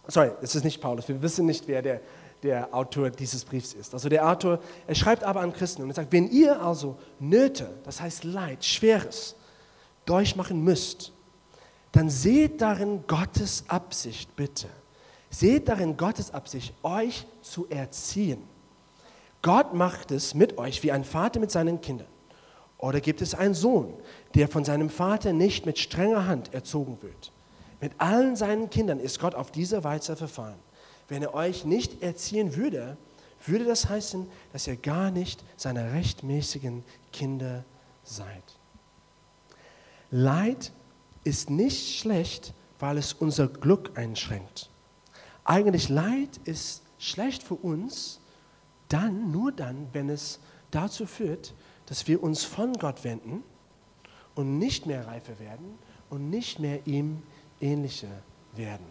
[0.08, 2.02] sorry, es ist nicht Paulus, wir wissen nicht, wer der,
[2.44, 3.94] der Autor dieses Briefs ist.
[3.94, 7.80] Also der Autor, er schreibt aber an Christen und er sagt, wenn ihr also Nöte,
[7.84, 9.36] das heißt Leid, Schweres,
[10.06, 11.14] durchmachen müsst,
[11.92, 14.68] dann seht darin Gottes Absicht, bitte.
[15.32, 18.44] Seht darin Gottes Absicht, euch zu erziehen.
[19.42, 22.08] Gott macht es mit euch wie ein Vater mit seinen Kindern.
[22.78, 23.94] Oder gibt es einen Sohn,
[24.36, 27.32] der von seinem Vater nicht mit strenger Hand erzogen wird?
[27.80, 30.60] Mit allen seinen Kindern ist Gott auf diese Weise verfahren.
[31.08, 32.98] Wenn er euch nicht erziehen würde,
[33.46, 37.64] würde das heißen, dass ihr gar nicht seine rechtmäßigen Kinder
[38.04, 38.44] seid.
[40.10, 40.72] Leid
[41.24, 44.71] ist nicht schlecht, weil es unser Glück einschränkt.
[45.52, 48.22] Eigentlich Leid ist schlecht für uns,
[48.88, 50.40] dann, nur dann, wenn es
[50.72, 51.54] dazu führt,
[51.88, 53.44] dass wir uns von Gott wenden
[54.34, 55.78] und nicht mehr reifer werden
[56.10, 57.22] und nicht mehr ihm
[57.60, 58.08] ähnlicher
[58.54, 58.86] werden.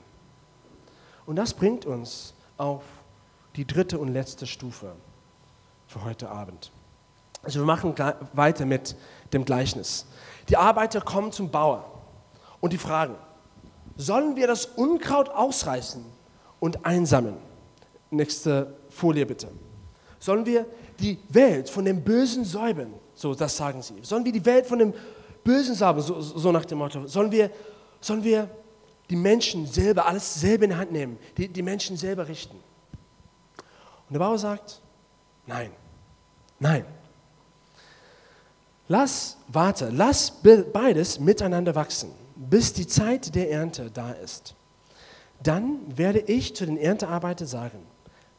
[1.25, 2.83] Und das bringt uns auf
[3.57, 4.95] die dritte und letzte Stufe
[5.87, 6.73] für heute Abend.
[7.43, 7.95] Also wir machen
[8.35, 8.97] weiter mit
[9.33, 10.05] dem Gleichnis.
[10.51, 11.91] Die Arbeiter kommen zum Bauer
[12.61, 13.15] und die fragen,
[13.97, 16.20] sollen wir das Unkraut ausreißen
[16.61, 17.37] und einsammeln?
[18.11, 19.49] Nächste Folie bitte.
[20.19, 20.67] Sollen wir
[20.99, 22.93] die Welt von dem Bösen säubern?
[23.15, 23.95] So, das sagen sie.
[24.03, 24.95] Sollen wir die Welt von dem
[25.43, 26.03] Bösen säubern?
[26.03, 27.07] So, so nach dem Motto.
[27.07, 27.51] Sollen wir,
[28.01, 28.49] sollen wir
[29.09, 32.57] die Menschen selber, alles selber in die Hand nehmen, die, die Menschen selber richten.
[32.57, 34.81] Und der Bauer sagt,
[35.47, 35.71] nein,
[36.59, 36.85] nein.
[38.89, 40.33] Lass, warte, lass
[40.73, 44.55] beides miteinander wachsen, bis die Zeit der Ernte da ist.
[45.43, 47.79] Dann werde ich zu den Erntearbeitern sagen,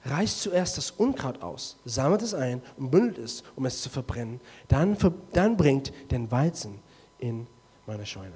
[0.05, 4.39] reißt zuerst das Unkraut aus, sammelt es ein und bündelt es, um es zu verbrennen.
[4.67, 4.97] Dann,
[5.33, 6.79] dann bringt den Weizen
[7.19, 7.47] in
[7.85, 8.35] meine Scheune.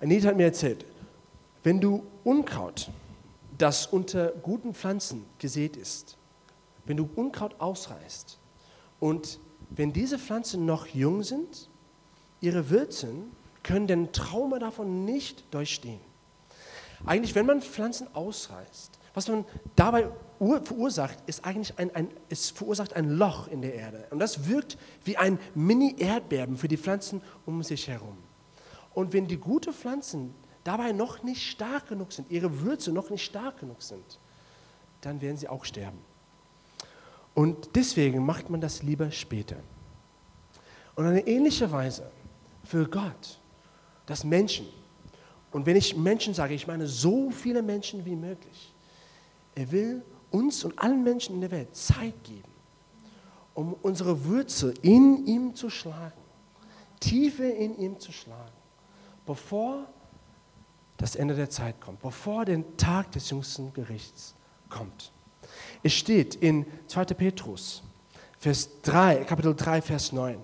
[0.00, 0.84] Anita hat mir erzählt,
[1.62, 2.90] wenn du Unkraut,
[3.58, 6.16] das unter guten Pflanzen gesät ist,
[6.86, 8.38] wenn du Unkraut ausreißt
[8.98, 11.68] und wenn diese Pflanzen noch jung sind,
[12.40, 13.30] ihre Wurzeln
[13.62, 16.00] können den Trauma davon nicht durchstehen.
[17.06, 19.44] Eigentlich, wenn man Pflanzen ausreißt, was man
[19.76, 20.08] dabei
[20.38, 24.06] verursacht, ist eigentlich ein, ein, es verursacht ein Loch in der Erde.
[24.10, 28.16] Und das wirkt wie ein Mini-Erdbeben für die Pflanzen um sich herum.
[28.94, 30.34] Und wenn die guten Pflanzen
[30.64, 34.18] dabei noch nicht stark genug sind, ihre Würze noch nicht stark genug sind,
[35.00, 35.98] dann werden sie auch sterben.
[37.34, 39.56] Und deswegen macht man das lieber später.
[40.94, 42.10] Und eine ähnliche Weise
[42.64, 43.40] für Gott,
[44.06, 44.66] dass Menschen,
[45.52, 48.72] und wenn ich Menschen sage, ich meine so viele Menschen wie möglich,
[49.54, 52.50] er will uns und allen Menschen in der Welt Zeit geben,
[53.54, 56.20] um unsere Würze in ihm zu schlagen,
[57.00, 58.52] Tiefe in ihm zu schlagen,
[59.26, 59.86] bevor
[60.96, 64.34] das Ende der Zeit kommt, bevor der Tag des jüngsten Gerichts
[64.68, 65.12] kommt.
[65.82, 67.06] Es steht in 2.
[67.06, 67.82] Petrus,
[68.38, 70.38] Vers 3, Kapitel 3, Vers 9.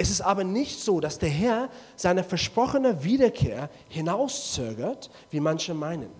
[0.00, 6.10] Es ist aber nicht so, dass der Herr seine versprochene Wiederkehr hinauszögert, wie manche meinen.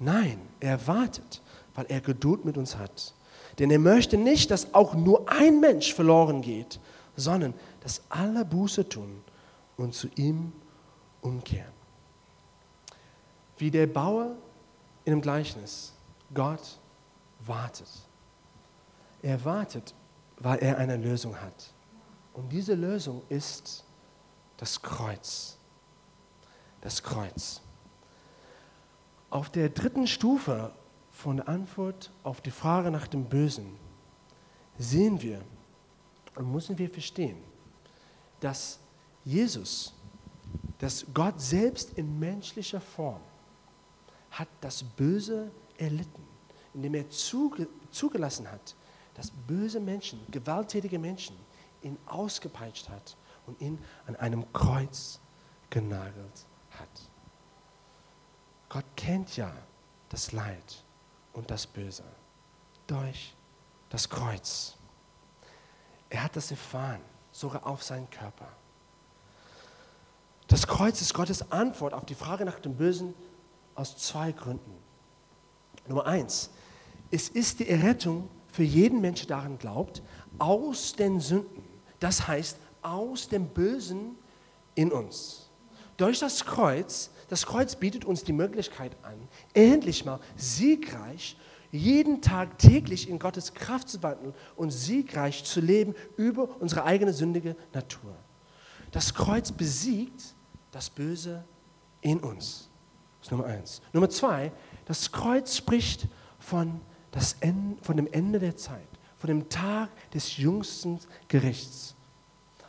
[0.00, 1.40] Nein, er wartet,
[1.76, 3.14] weil er Geduld mit uns hat.
[3.60, 6.80] Denn er möchte nicht, dass auch nur ein Mensch verloren geht,
[7.14, 9.22] sondern dass alle Buße tun
[9.76, 10.52] und zu ihm
[11.20, 11.72] umkehren.
[13.56, 14.32] Wie der Bauer
[15.04, 15.92] in dem Gleichnis,
[16.34, 16.78] Gott
[17.46, 17.88] wartet.
[19.22, 19.94] Er wartet,
[20.38, 21.72] weil er eine Lösung hat.
[22.36, 23.82] Und diese Lösung ist
[24.58, 25.56] das Kreuz.
[26.82, 27.62] Das Kreuz.
[29.30, 30.70] Auf der dritten Stufe
[31.10, 33.74] von der Antwort auf die Frage nach dem Bösen
[34.78, 35.40] sehen wir
[36.34, 37.38] und müssen wir verstehen,
[38.40, 38.78] dass
[39.24, 39.94] Jesus,
[40.78, 43.22] dass Gott selbst in menschlicher Form
[44.30, 46.22] hat das Böse erlitten,
[46.74, 48.76] indem er zugelassen hat,
[49.14, 51.34] dass böse Menschen, gewalttätige Menschen
[51.86, 55.20] ihn ausgepeitscht hat und ihn an einem Kreuz
[55.70, 56.88] genagelt hat.
[58.68, 59.52] Gott kennt ja
[60.08, 60.84] das Leid
[61.32, 62.04] und das Böse
[62.86, 63.34] durch
[63.88, 64.76] das Kreuz.
[66.10, 67.00] Er hat das erfahren,
[67.32, 68.48] sogar auf seinen Körper.
[70.48, 73.14] Das Kreuz ist Gottes Antwort auf die Frage nach dem Bösen
[73.74, 74.72] aus zwei Gründen.
[75.88, 76.50] Nummer eins,
[77.10, 80.02] es ist die Errettung für jeden Menschen, der daran glaubt,
[80.38, 81.65] aus den Sünden.
[82.00, 84.16] Das heißt, aus dem Bösen
[84.74, 85.50] in uns.
[85.96, 89.16] Durch das Kreuz das Kreuz bietet uns die Möglichkeit an,
[89.52, 91.36] endlich mal siegreich,
[91.72, 97.12] jeden Tag täglich in Gottes Kraft zu wandeln und siegreich zu leben über unsere eigene
[97.12, 98.14] sündige Natur.
[98.92, 100.34] Das Kreuz besiegt
[100.70, 101.44] das Böse
[102.00, 102.70] in uns.
[103.18, 103.82] Das ist Nummer eins.
[103.92, 104.52] Nummer zwei,
[104.84, 106.06] das Kreuz spricht
[106.38, 106.80] von,
[107.10, 108.86] das Ende, von dem Ende der Zeit,
[109.18, 110.98] von dem Tag des jüngsten
[111.28, 111.94] Gerichts,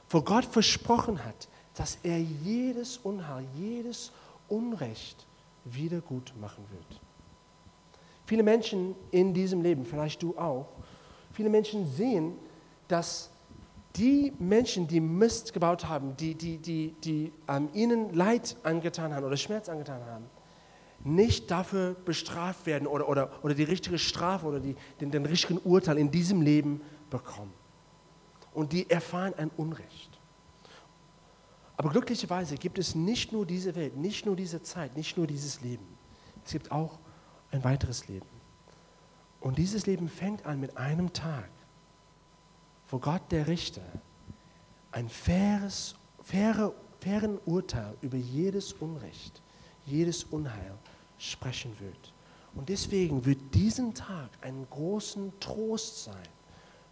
[0.09, 4.11] wo Gott versprochen hat, dass er jedes Unheil, jedes
[4.47, 5.25] Unrecht
[5.65, 7.01] wieder gut machen wird.
[8.25, 10.67] Viele Menschen in diesem Leben, vielleicht du auch,
[11.31, 12.33] viele Menschen sehen,
[12.87, 13.29] dass
[13.95, 19.25] die Menschen, die Mist gebaut haben, die, die, die, die ähm, ihnen Leid angetan haben
[19.25, 20.25] oder Schmerz angetan haben,
[21.03, 25.59] nicht dafür bestraft werden oder, oder, oder die richtige Strafe oder die, den, den richtigen
[25.59, 27.53] Urteil in diesem Leben bekommen.
[28.53, 30.19] Und die erfahren ein Unrecht.
[31.77, 35.61] Aber glücklicherweise gibt es nicht nur diese Welt, nicht nur diese Zeit, nicht nur dieses
[35.61, 35.85] Leben.
[36.43, 36.97] Es gibt auch
[37.51, 38.25] ein weiteres Leben.
[39.39, 41.49] Und dieses Leben fängt an mit einem Tag,
[42.89, 43.83] wo Gott der Richter
[44.91, 49.43] ein faires, faire, fairen Urteil über jedes Unrecht,
[49.87, 50.77] jedes Unheil
[51.17, 52.13] sprechen wird.
[52.55, 56.27] Und deswegen wird diesen Tag einen großen Trost sein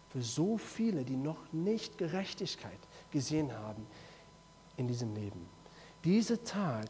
[0.08, 2.78] für so viele, die noch nicht Gerechtigkeit
[3.10, 3.86] gesehen haben
[4.76, 5.46] in diesem Leben.
[6.04, 6.86] Dieser Tag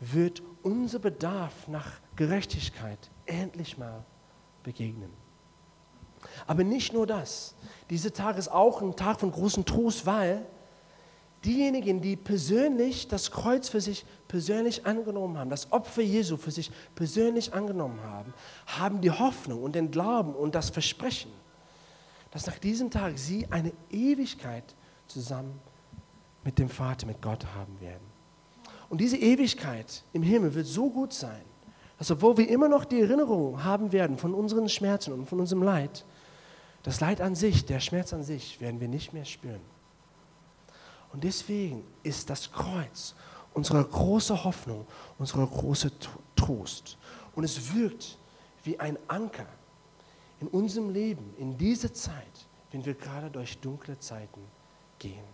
[0.00, 4.04] wird unser Bedarf nach Gerechtigkeit endlich mal
[4.62, 5.10] begegnen.
[6.46, 7.54] Aber nicht nur das.
[7.90, 10.46] Dieser Tag ist auch ein Tag von großem Trost, weil
[11.46, 16.70] diejenigen, die persönlich das Kreuz für sich persönlich angenommen haben, das Opfer Jesu für sich
[16.94, 18.34] persönlich angenommen haben,
[18.66, 21.30] haben die Hoffnung und den Glauben und das Versprechen,
[22.32, 24.64] dass nach diesem Tag sie eine Ewigkeit
[25.06, 25.58] zusammen
[26.44, 28.04] mit dem Vater, mit Gott haben werden.
[28.88, 31.42] Und diese Ewigkeit im Himmel wird so gut sein,
[31.98, 35.62] dass obwohl wir immer noch die Erinnerung haben werden von unseren Schmerzen und von unserem
[35.62, 36.04] Leid,
[36.82, 39.75] das Leid an sich, der Schmerz an sich, werden wir nicht mehr spüren.
[41.16, 43.14] Und deswegen ist das Kreuz
[43.54, 44.86] unsere große Hoffnung,
[45.18, 45.90] unsere große
[46.36, 46.98] Trost.
[47.34, 48.18] Und es wirkt
[48.64, 49.46] wie ein Anker
[50.42, 54.42] in unserem Leben, in dieser Zeit, wenn wir gerade durch dunkle Zeiten
[54.98, 55.24] gehen.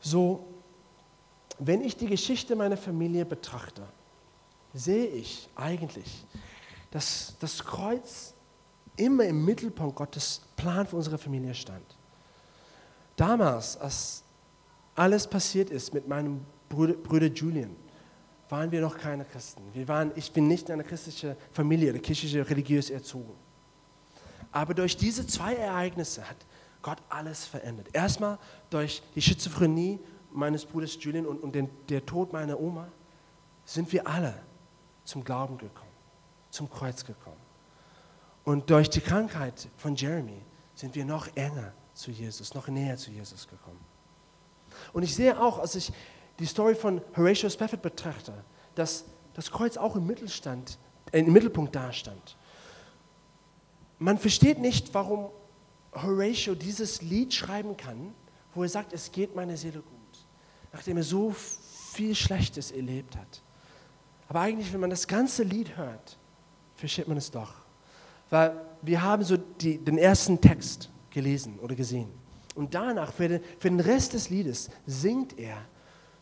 [0.00, 0.44] So,
[1.58, 3.88] wenn ich die Geschichte meiner Familie betrachte,
[4.74, 6.26] sehe ich eigentlich,
[6.90, 8.34] dass das Kreuz
[8.98, 11.96] immer im Mittelpunkt Gottes Plan für unsere Familie stand.
[13.16, 14.24] Damals, als
[14.94, 17.76] alles passiert ist mit meinem Bruder, Bruder Julian,
[18.48, 19.62] waren wir noch keine Christen.
[19.72, 23.34] Wir waren, ich bin nicht in einer christlichen Familie oder kirchliche religiös erzogen.
[24.52, 26.36] Aber durch diese zwei Ereignisse hat
[26.82, 27.88] Gott alles verändert.
[27.92, 28.38] Erstmal
[28.70, 29.98] durch die Schizophrenie
[30.32, 32.88] meines Bruders Julian und, und den, der Tod meiner Oma
[33.64, 34.34] sind wir alle
[35.04, 35.90] zum Glauben gekommen,
[36.50, 37.36] zum Kreuz gekommen.
[38.44, 40.42] Und durch die Krankheit von Jeremy
[40.74, 43.80] sind wir noch enger zu Jesus, noch näher zu Jesus gekommen.
[44.92, 45.92] Und ich sehe auch, als ich
[46.38, 48.32] die Story von Horatio Spafford betrachte,
[48.74, 49.04] dass
[49.34, 50.78] das Kreuz auch im, Mittelstand,
[51.12, 52.36] äh, im Mittelpunkt dastand.
[53.98, 55.30] Man versteht nicht, warum
[55.94, 58.14] Horatio dieses Lied schreiben kann,
[58.54, 60.26] wo er sagt, es geht meiner Seele gut,
[60.72, 61.30] nachdem er so
[61.92, 63.42] viel Schlechtes erlebt hat.
[64.28, 66.18] Aber eigentlich, wenn man das ganze Lied hört,
[66.74, 67.54] versteht man es doch.
[68.30, 72.10] Weil wir haben so die, den ersten Text gelesen oder gesehen.
[72.54, 75.56] Und danach, für den, für den Rest des Liedes, singt er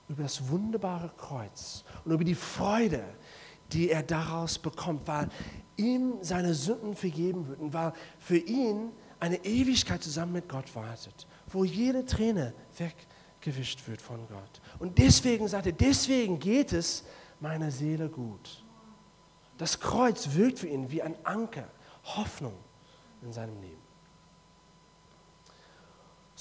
[0.09, 3.02] über das wunderbare Kreuz und über die Freude,
[3.72, 5.28] die er daraus bekommt, weil
[5.76, 11.26] ihm seine Sünden vergeben wird und weil für ihn eine Ewigkeit zusammen mit Gott wartet,
[11.48, 14.61] wo jede Träne weggewischt wird von Gott.
[14.78, 17.05] Und deswegen sagt er, deswegen geht es
[17.40, 18.64] meiner Seele gut.
[19.59, 21.68] Das Kreuz wirkt für ihn wie ein Anker,
[22.05, 22.55] Hoffnung
[23.22, 23.82] in seinem Leben.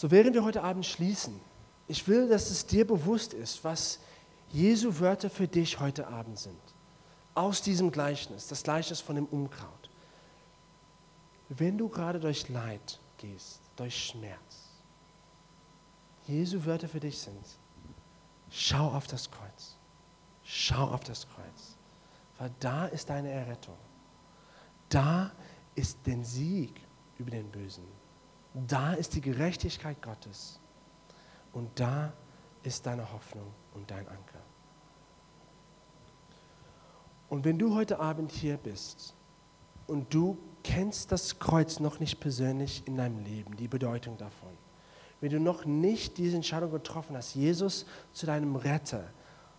[0.02, 1.40] So während wir heute Abend schließen,
[1.88, 4.00] ich will, dass es dir bewusst ist, was
[4.50, 6.60] Jesu Wörter für dich heute Abend sind.
[7.36, 9.92] Aus diesem Gleichnis, das Gleichnis von dem Unkraut.
[11.50, 14.72] Wenn du gerade durch Leid gehst, durch Schmerz,
[16.26, 17.46] Jesu Wörter für dich sind,
[18.50, 19.78] schau auf das Kreuz.
[20.44, 21.78] Schau auf das Kreuz.
[22.40, 23.78] Weil da ist deine Errettung.
[24.90, 25.32] Da
[25.76, 26.82] ist der Sieg
[27.20, 28.01] über den Bösen.
[28.54, 30.60] Da ist die Gerechtigkeit Gottes.
[31.54, 32.14] Und da
[32.64, 34.42] ist deine Hoffnung und dein Anker.
[37.30, 39.16] Und wenn du heute Abend hier bist
[39.88, 44.50] und du kennst das Kreuz noch nicht persönlich in deinem Leben, die Bedeutung davon,
[45.22, 49.06] wenn du noch nicht diese Entscheidung getroffen hast, Jesus zu deinem Retter,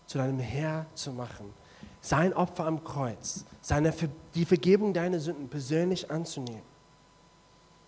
[0.06, 1.54] zu deinem Herr zu machen,
[2.00, 3.94] sein Opfer am Kreuz, seine,
[4.34, 6.62] die Vergebung deiner Sünden persönlich anzunehmen,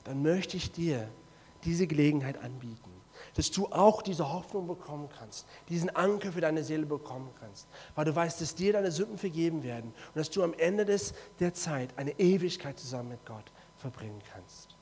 [0.04, 1.08] dann möchte ich dir
[1.64, 2.90] diese Gelegenheit anbieten,
[3.34, 8.04] dass du auch diese Hoffnung bekommen kannst, diesen Anker für deine Seele bekommen kannst, weil
[8.04, 11.54] du weißt, dass dir deine Sünden vergeben werden und dass du am Ende des, der
[11.54, 14.76] Zeit eine Ewigkeit zusammen mit Gott verbringen kannst.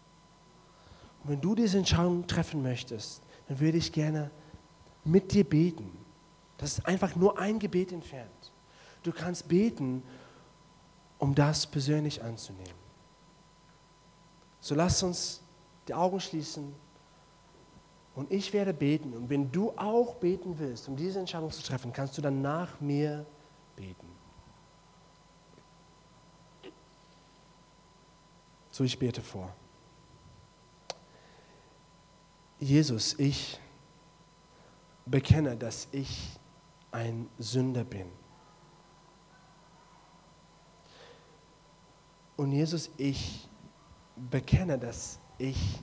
[1.23, 4.31] Und wenn du diese Entscheidung treffen möchtest, dann würde ich gerne
[5.05, 5.91] mit dir beten.
[6.59, 8.53] Das ist einfach nur ein Gebet entfernt.
[9.03, 10.03] Du kannst beten,
[11.19, 12.82] um das persönlich anzunehmen.
[14.63, 15.43] So lass uns
[15.89, 16.73] die Augen schließen
[18.15, 19.13] und ich werde beten.
[19.13, 22.81] Und wenn du auch beten willst, um diese Entscheidung zu treffen, kannst du dann nach
[22.81, 23.27] mir
[23.75, 24.07] beten.
[28.71, 29.53] So, ich bete vor.
[32.61, 33.59] Jesus, ich
[35.05, 36.39] bekenne, dass ich
[36.93, 38.07] ein Sünder bin.
[42.37, 43.49] Und Jesus, ich
[44.31, 45.81] bekenne, dass ich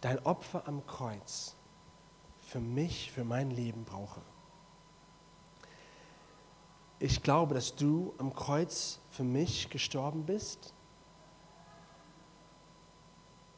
[0.00, 1.56] dein Opfer am Kreuz
[2.40, 4.20] für mich, für mein Leben brauche.
[6.98, 10.72] Ich glaube, dass du am Kreuz für mich gestorben bist.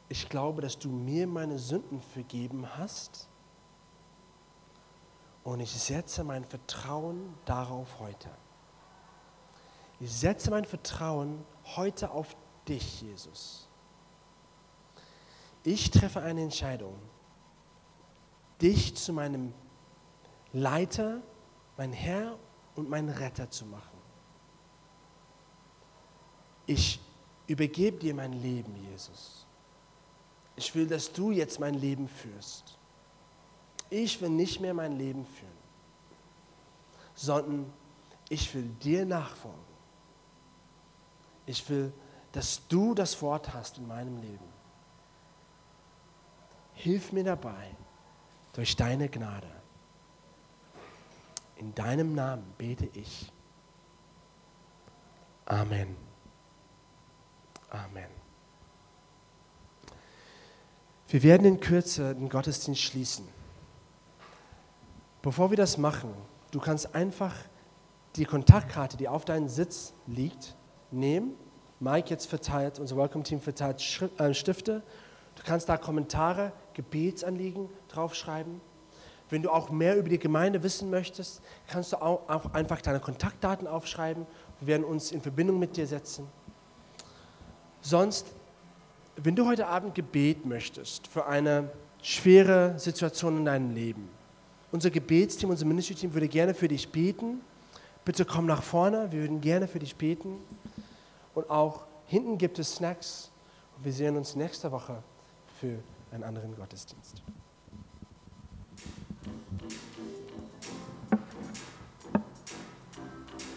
[0.09, 3.29] Ich glaube, dass du mir meine Sünden vergeben hast.
[5.43, 8.29] Und ich setze mein Vertrauen darauf heute.
[10.01, 11.45] Ich setze mein Vertrauen
[11.75, 12.35] heute auf
[12.69, 13.67] dich, Jesus.
[15.63, 16.95] Ich treffe eine Entscheidung,
[18.61, 19.53] dich zu meinem
[20.53, 21.21] Leiter,
[21.77, 22.37] mein Herr
[22.75, 23.97] und mein Retter zu machen.
[26.65, 26.99] Ich
[27.47, 29.45] übergebe dir mein Leben, Jesus.
[30.55, 32.77] Ich will, dass du jetzt mein Leben führst.
[33.89, 35.51] Ich will nicht mehr mein Leben führen,
[37.15, 37.73] sondern
[38.29, 39.59] ich will dir nachfolgen.
[41.47, 41.91] Ich will,
[42.31, 44.45] dass du das Wort hast in meinem Leben.
[46.73, 47.75] Hilf mir dabei
[48.53, 49.49] durch deine Gnade.
[51.57, 53.31] In deinem Namen bete ich.
[55.45, 55.97] Amen.
[57.69, 58.09] Amen.
[61.09, 63.27] Wir werden in Kürze den Gottesdienst schließen.
[65.21, 66.13] Bevor wir das machen,
[66.51, 67.35] du kannst einfach
[68.15, 70.55] die Kontaktkarte, die auf deinem Sitz liegt,
[70.91, 71.33] nehmen.
[71.79, 73.81] Mike jetzt verteilt, unser Welcome-Team verteilt
[74.17, 74.81] äh, Stifte.
[75.35, 78.59] Du kannst da Kommentare, Gebetsanliegen draufschreiben.
[79.29, 83.67] Wenn du auch mehr über die Gemeinde wissen möchtest, kannst du auch einfach deine Kontaktdaten
[83.67, 84.25] aufschreiben.
[84.59, 86.27] Wir werden uns in Verbindung mit dir setzen.
[87.81, 88.27] Sonst,
[89.15, 91.69] wenn du heute Abend Gebet möchtest für eine
[92.01, 94.09] schwere Situation in deinem Leben,
[94.71, 97.41] unser Gebetsteam, unser Ministry-Team würde gerne für dich beten.
[98.05, 100.37] Bitte komm nach vorne, wir würden gerne für dich beten.
[101.33, 103.31] Und auch hinten gibt es Snacks.
[103.77, 105.03] Wir sehen uns nächste Woche
[105.59, 105.79] für
[106.11, 107.21] einen anderen Gottesdienst.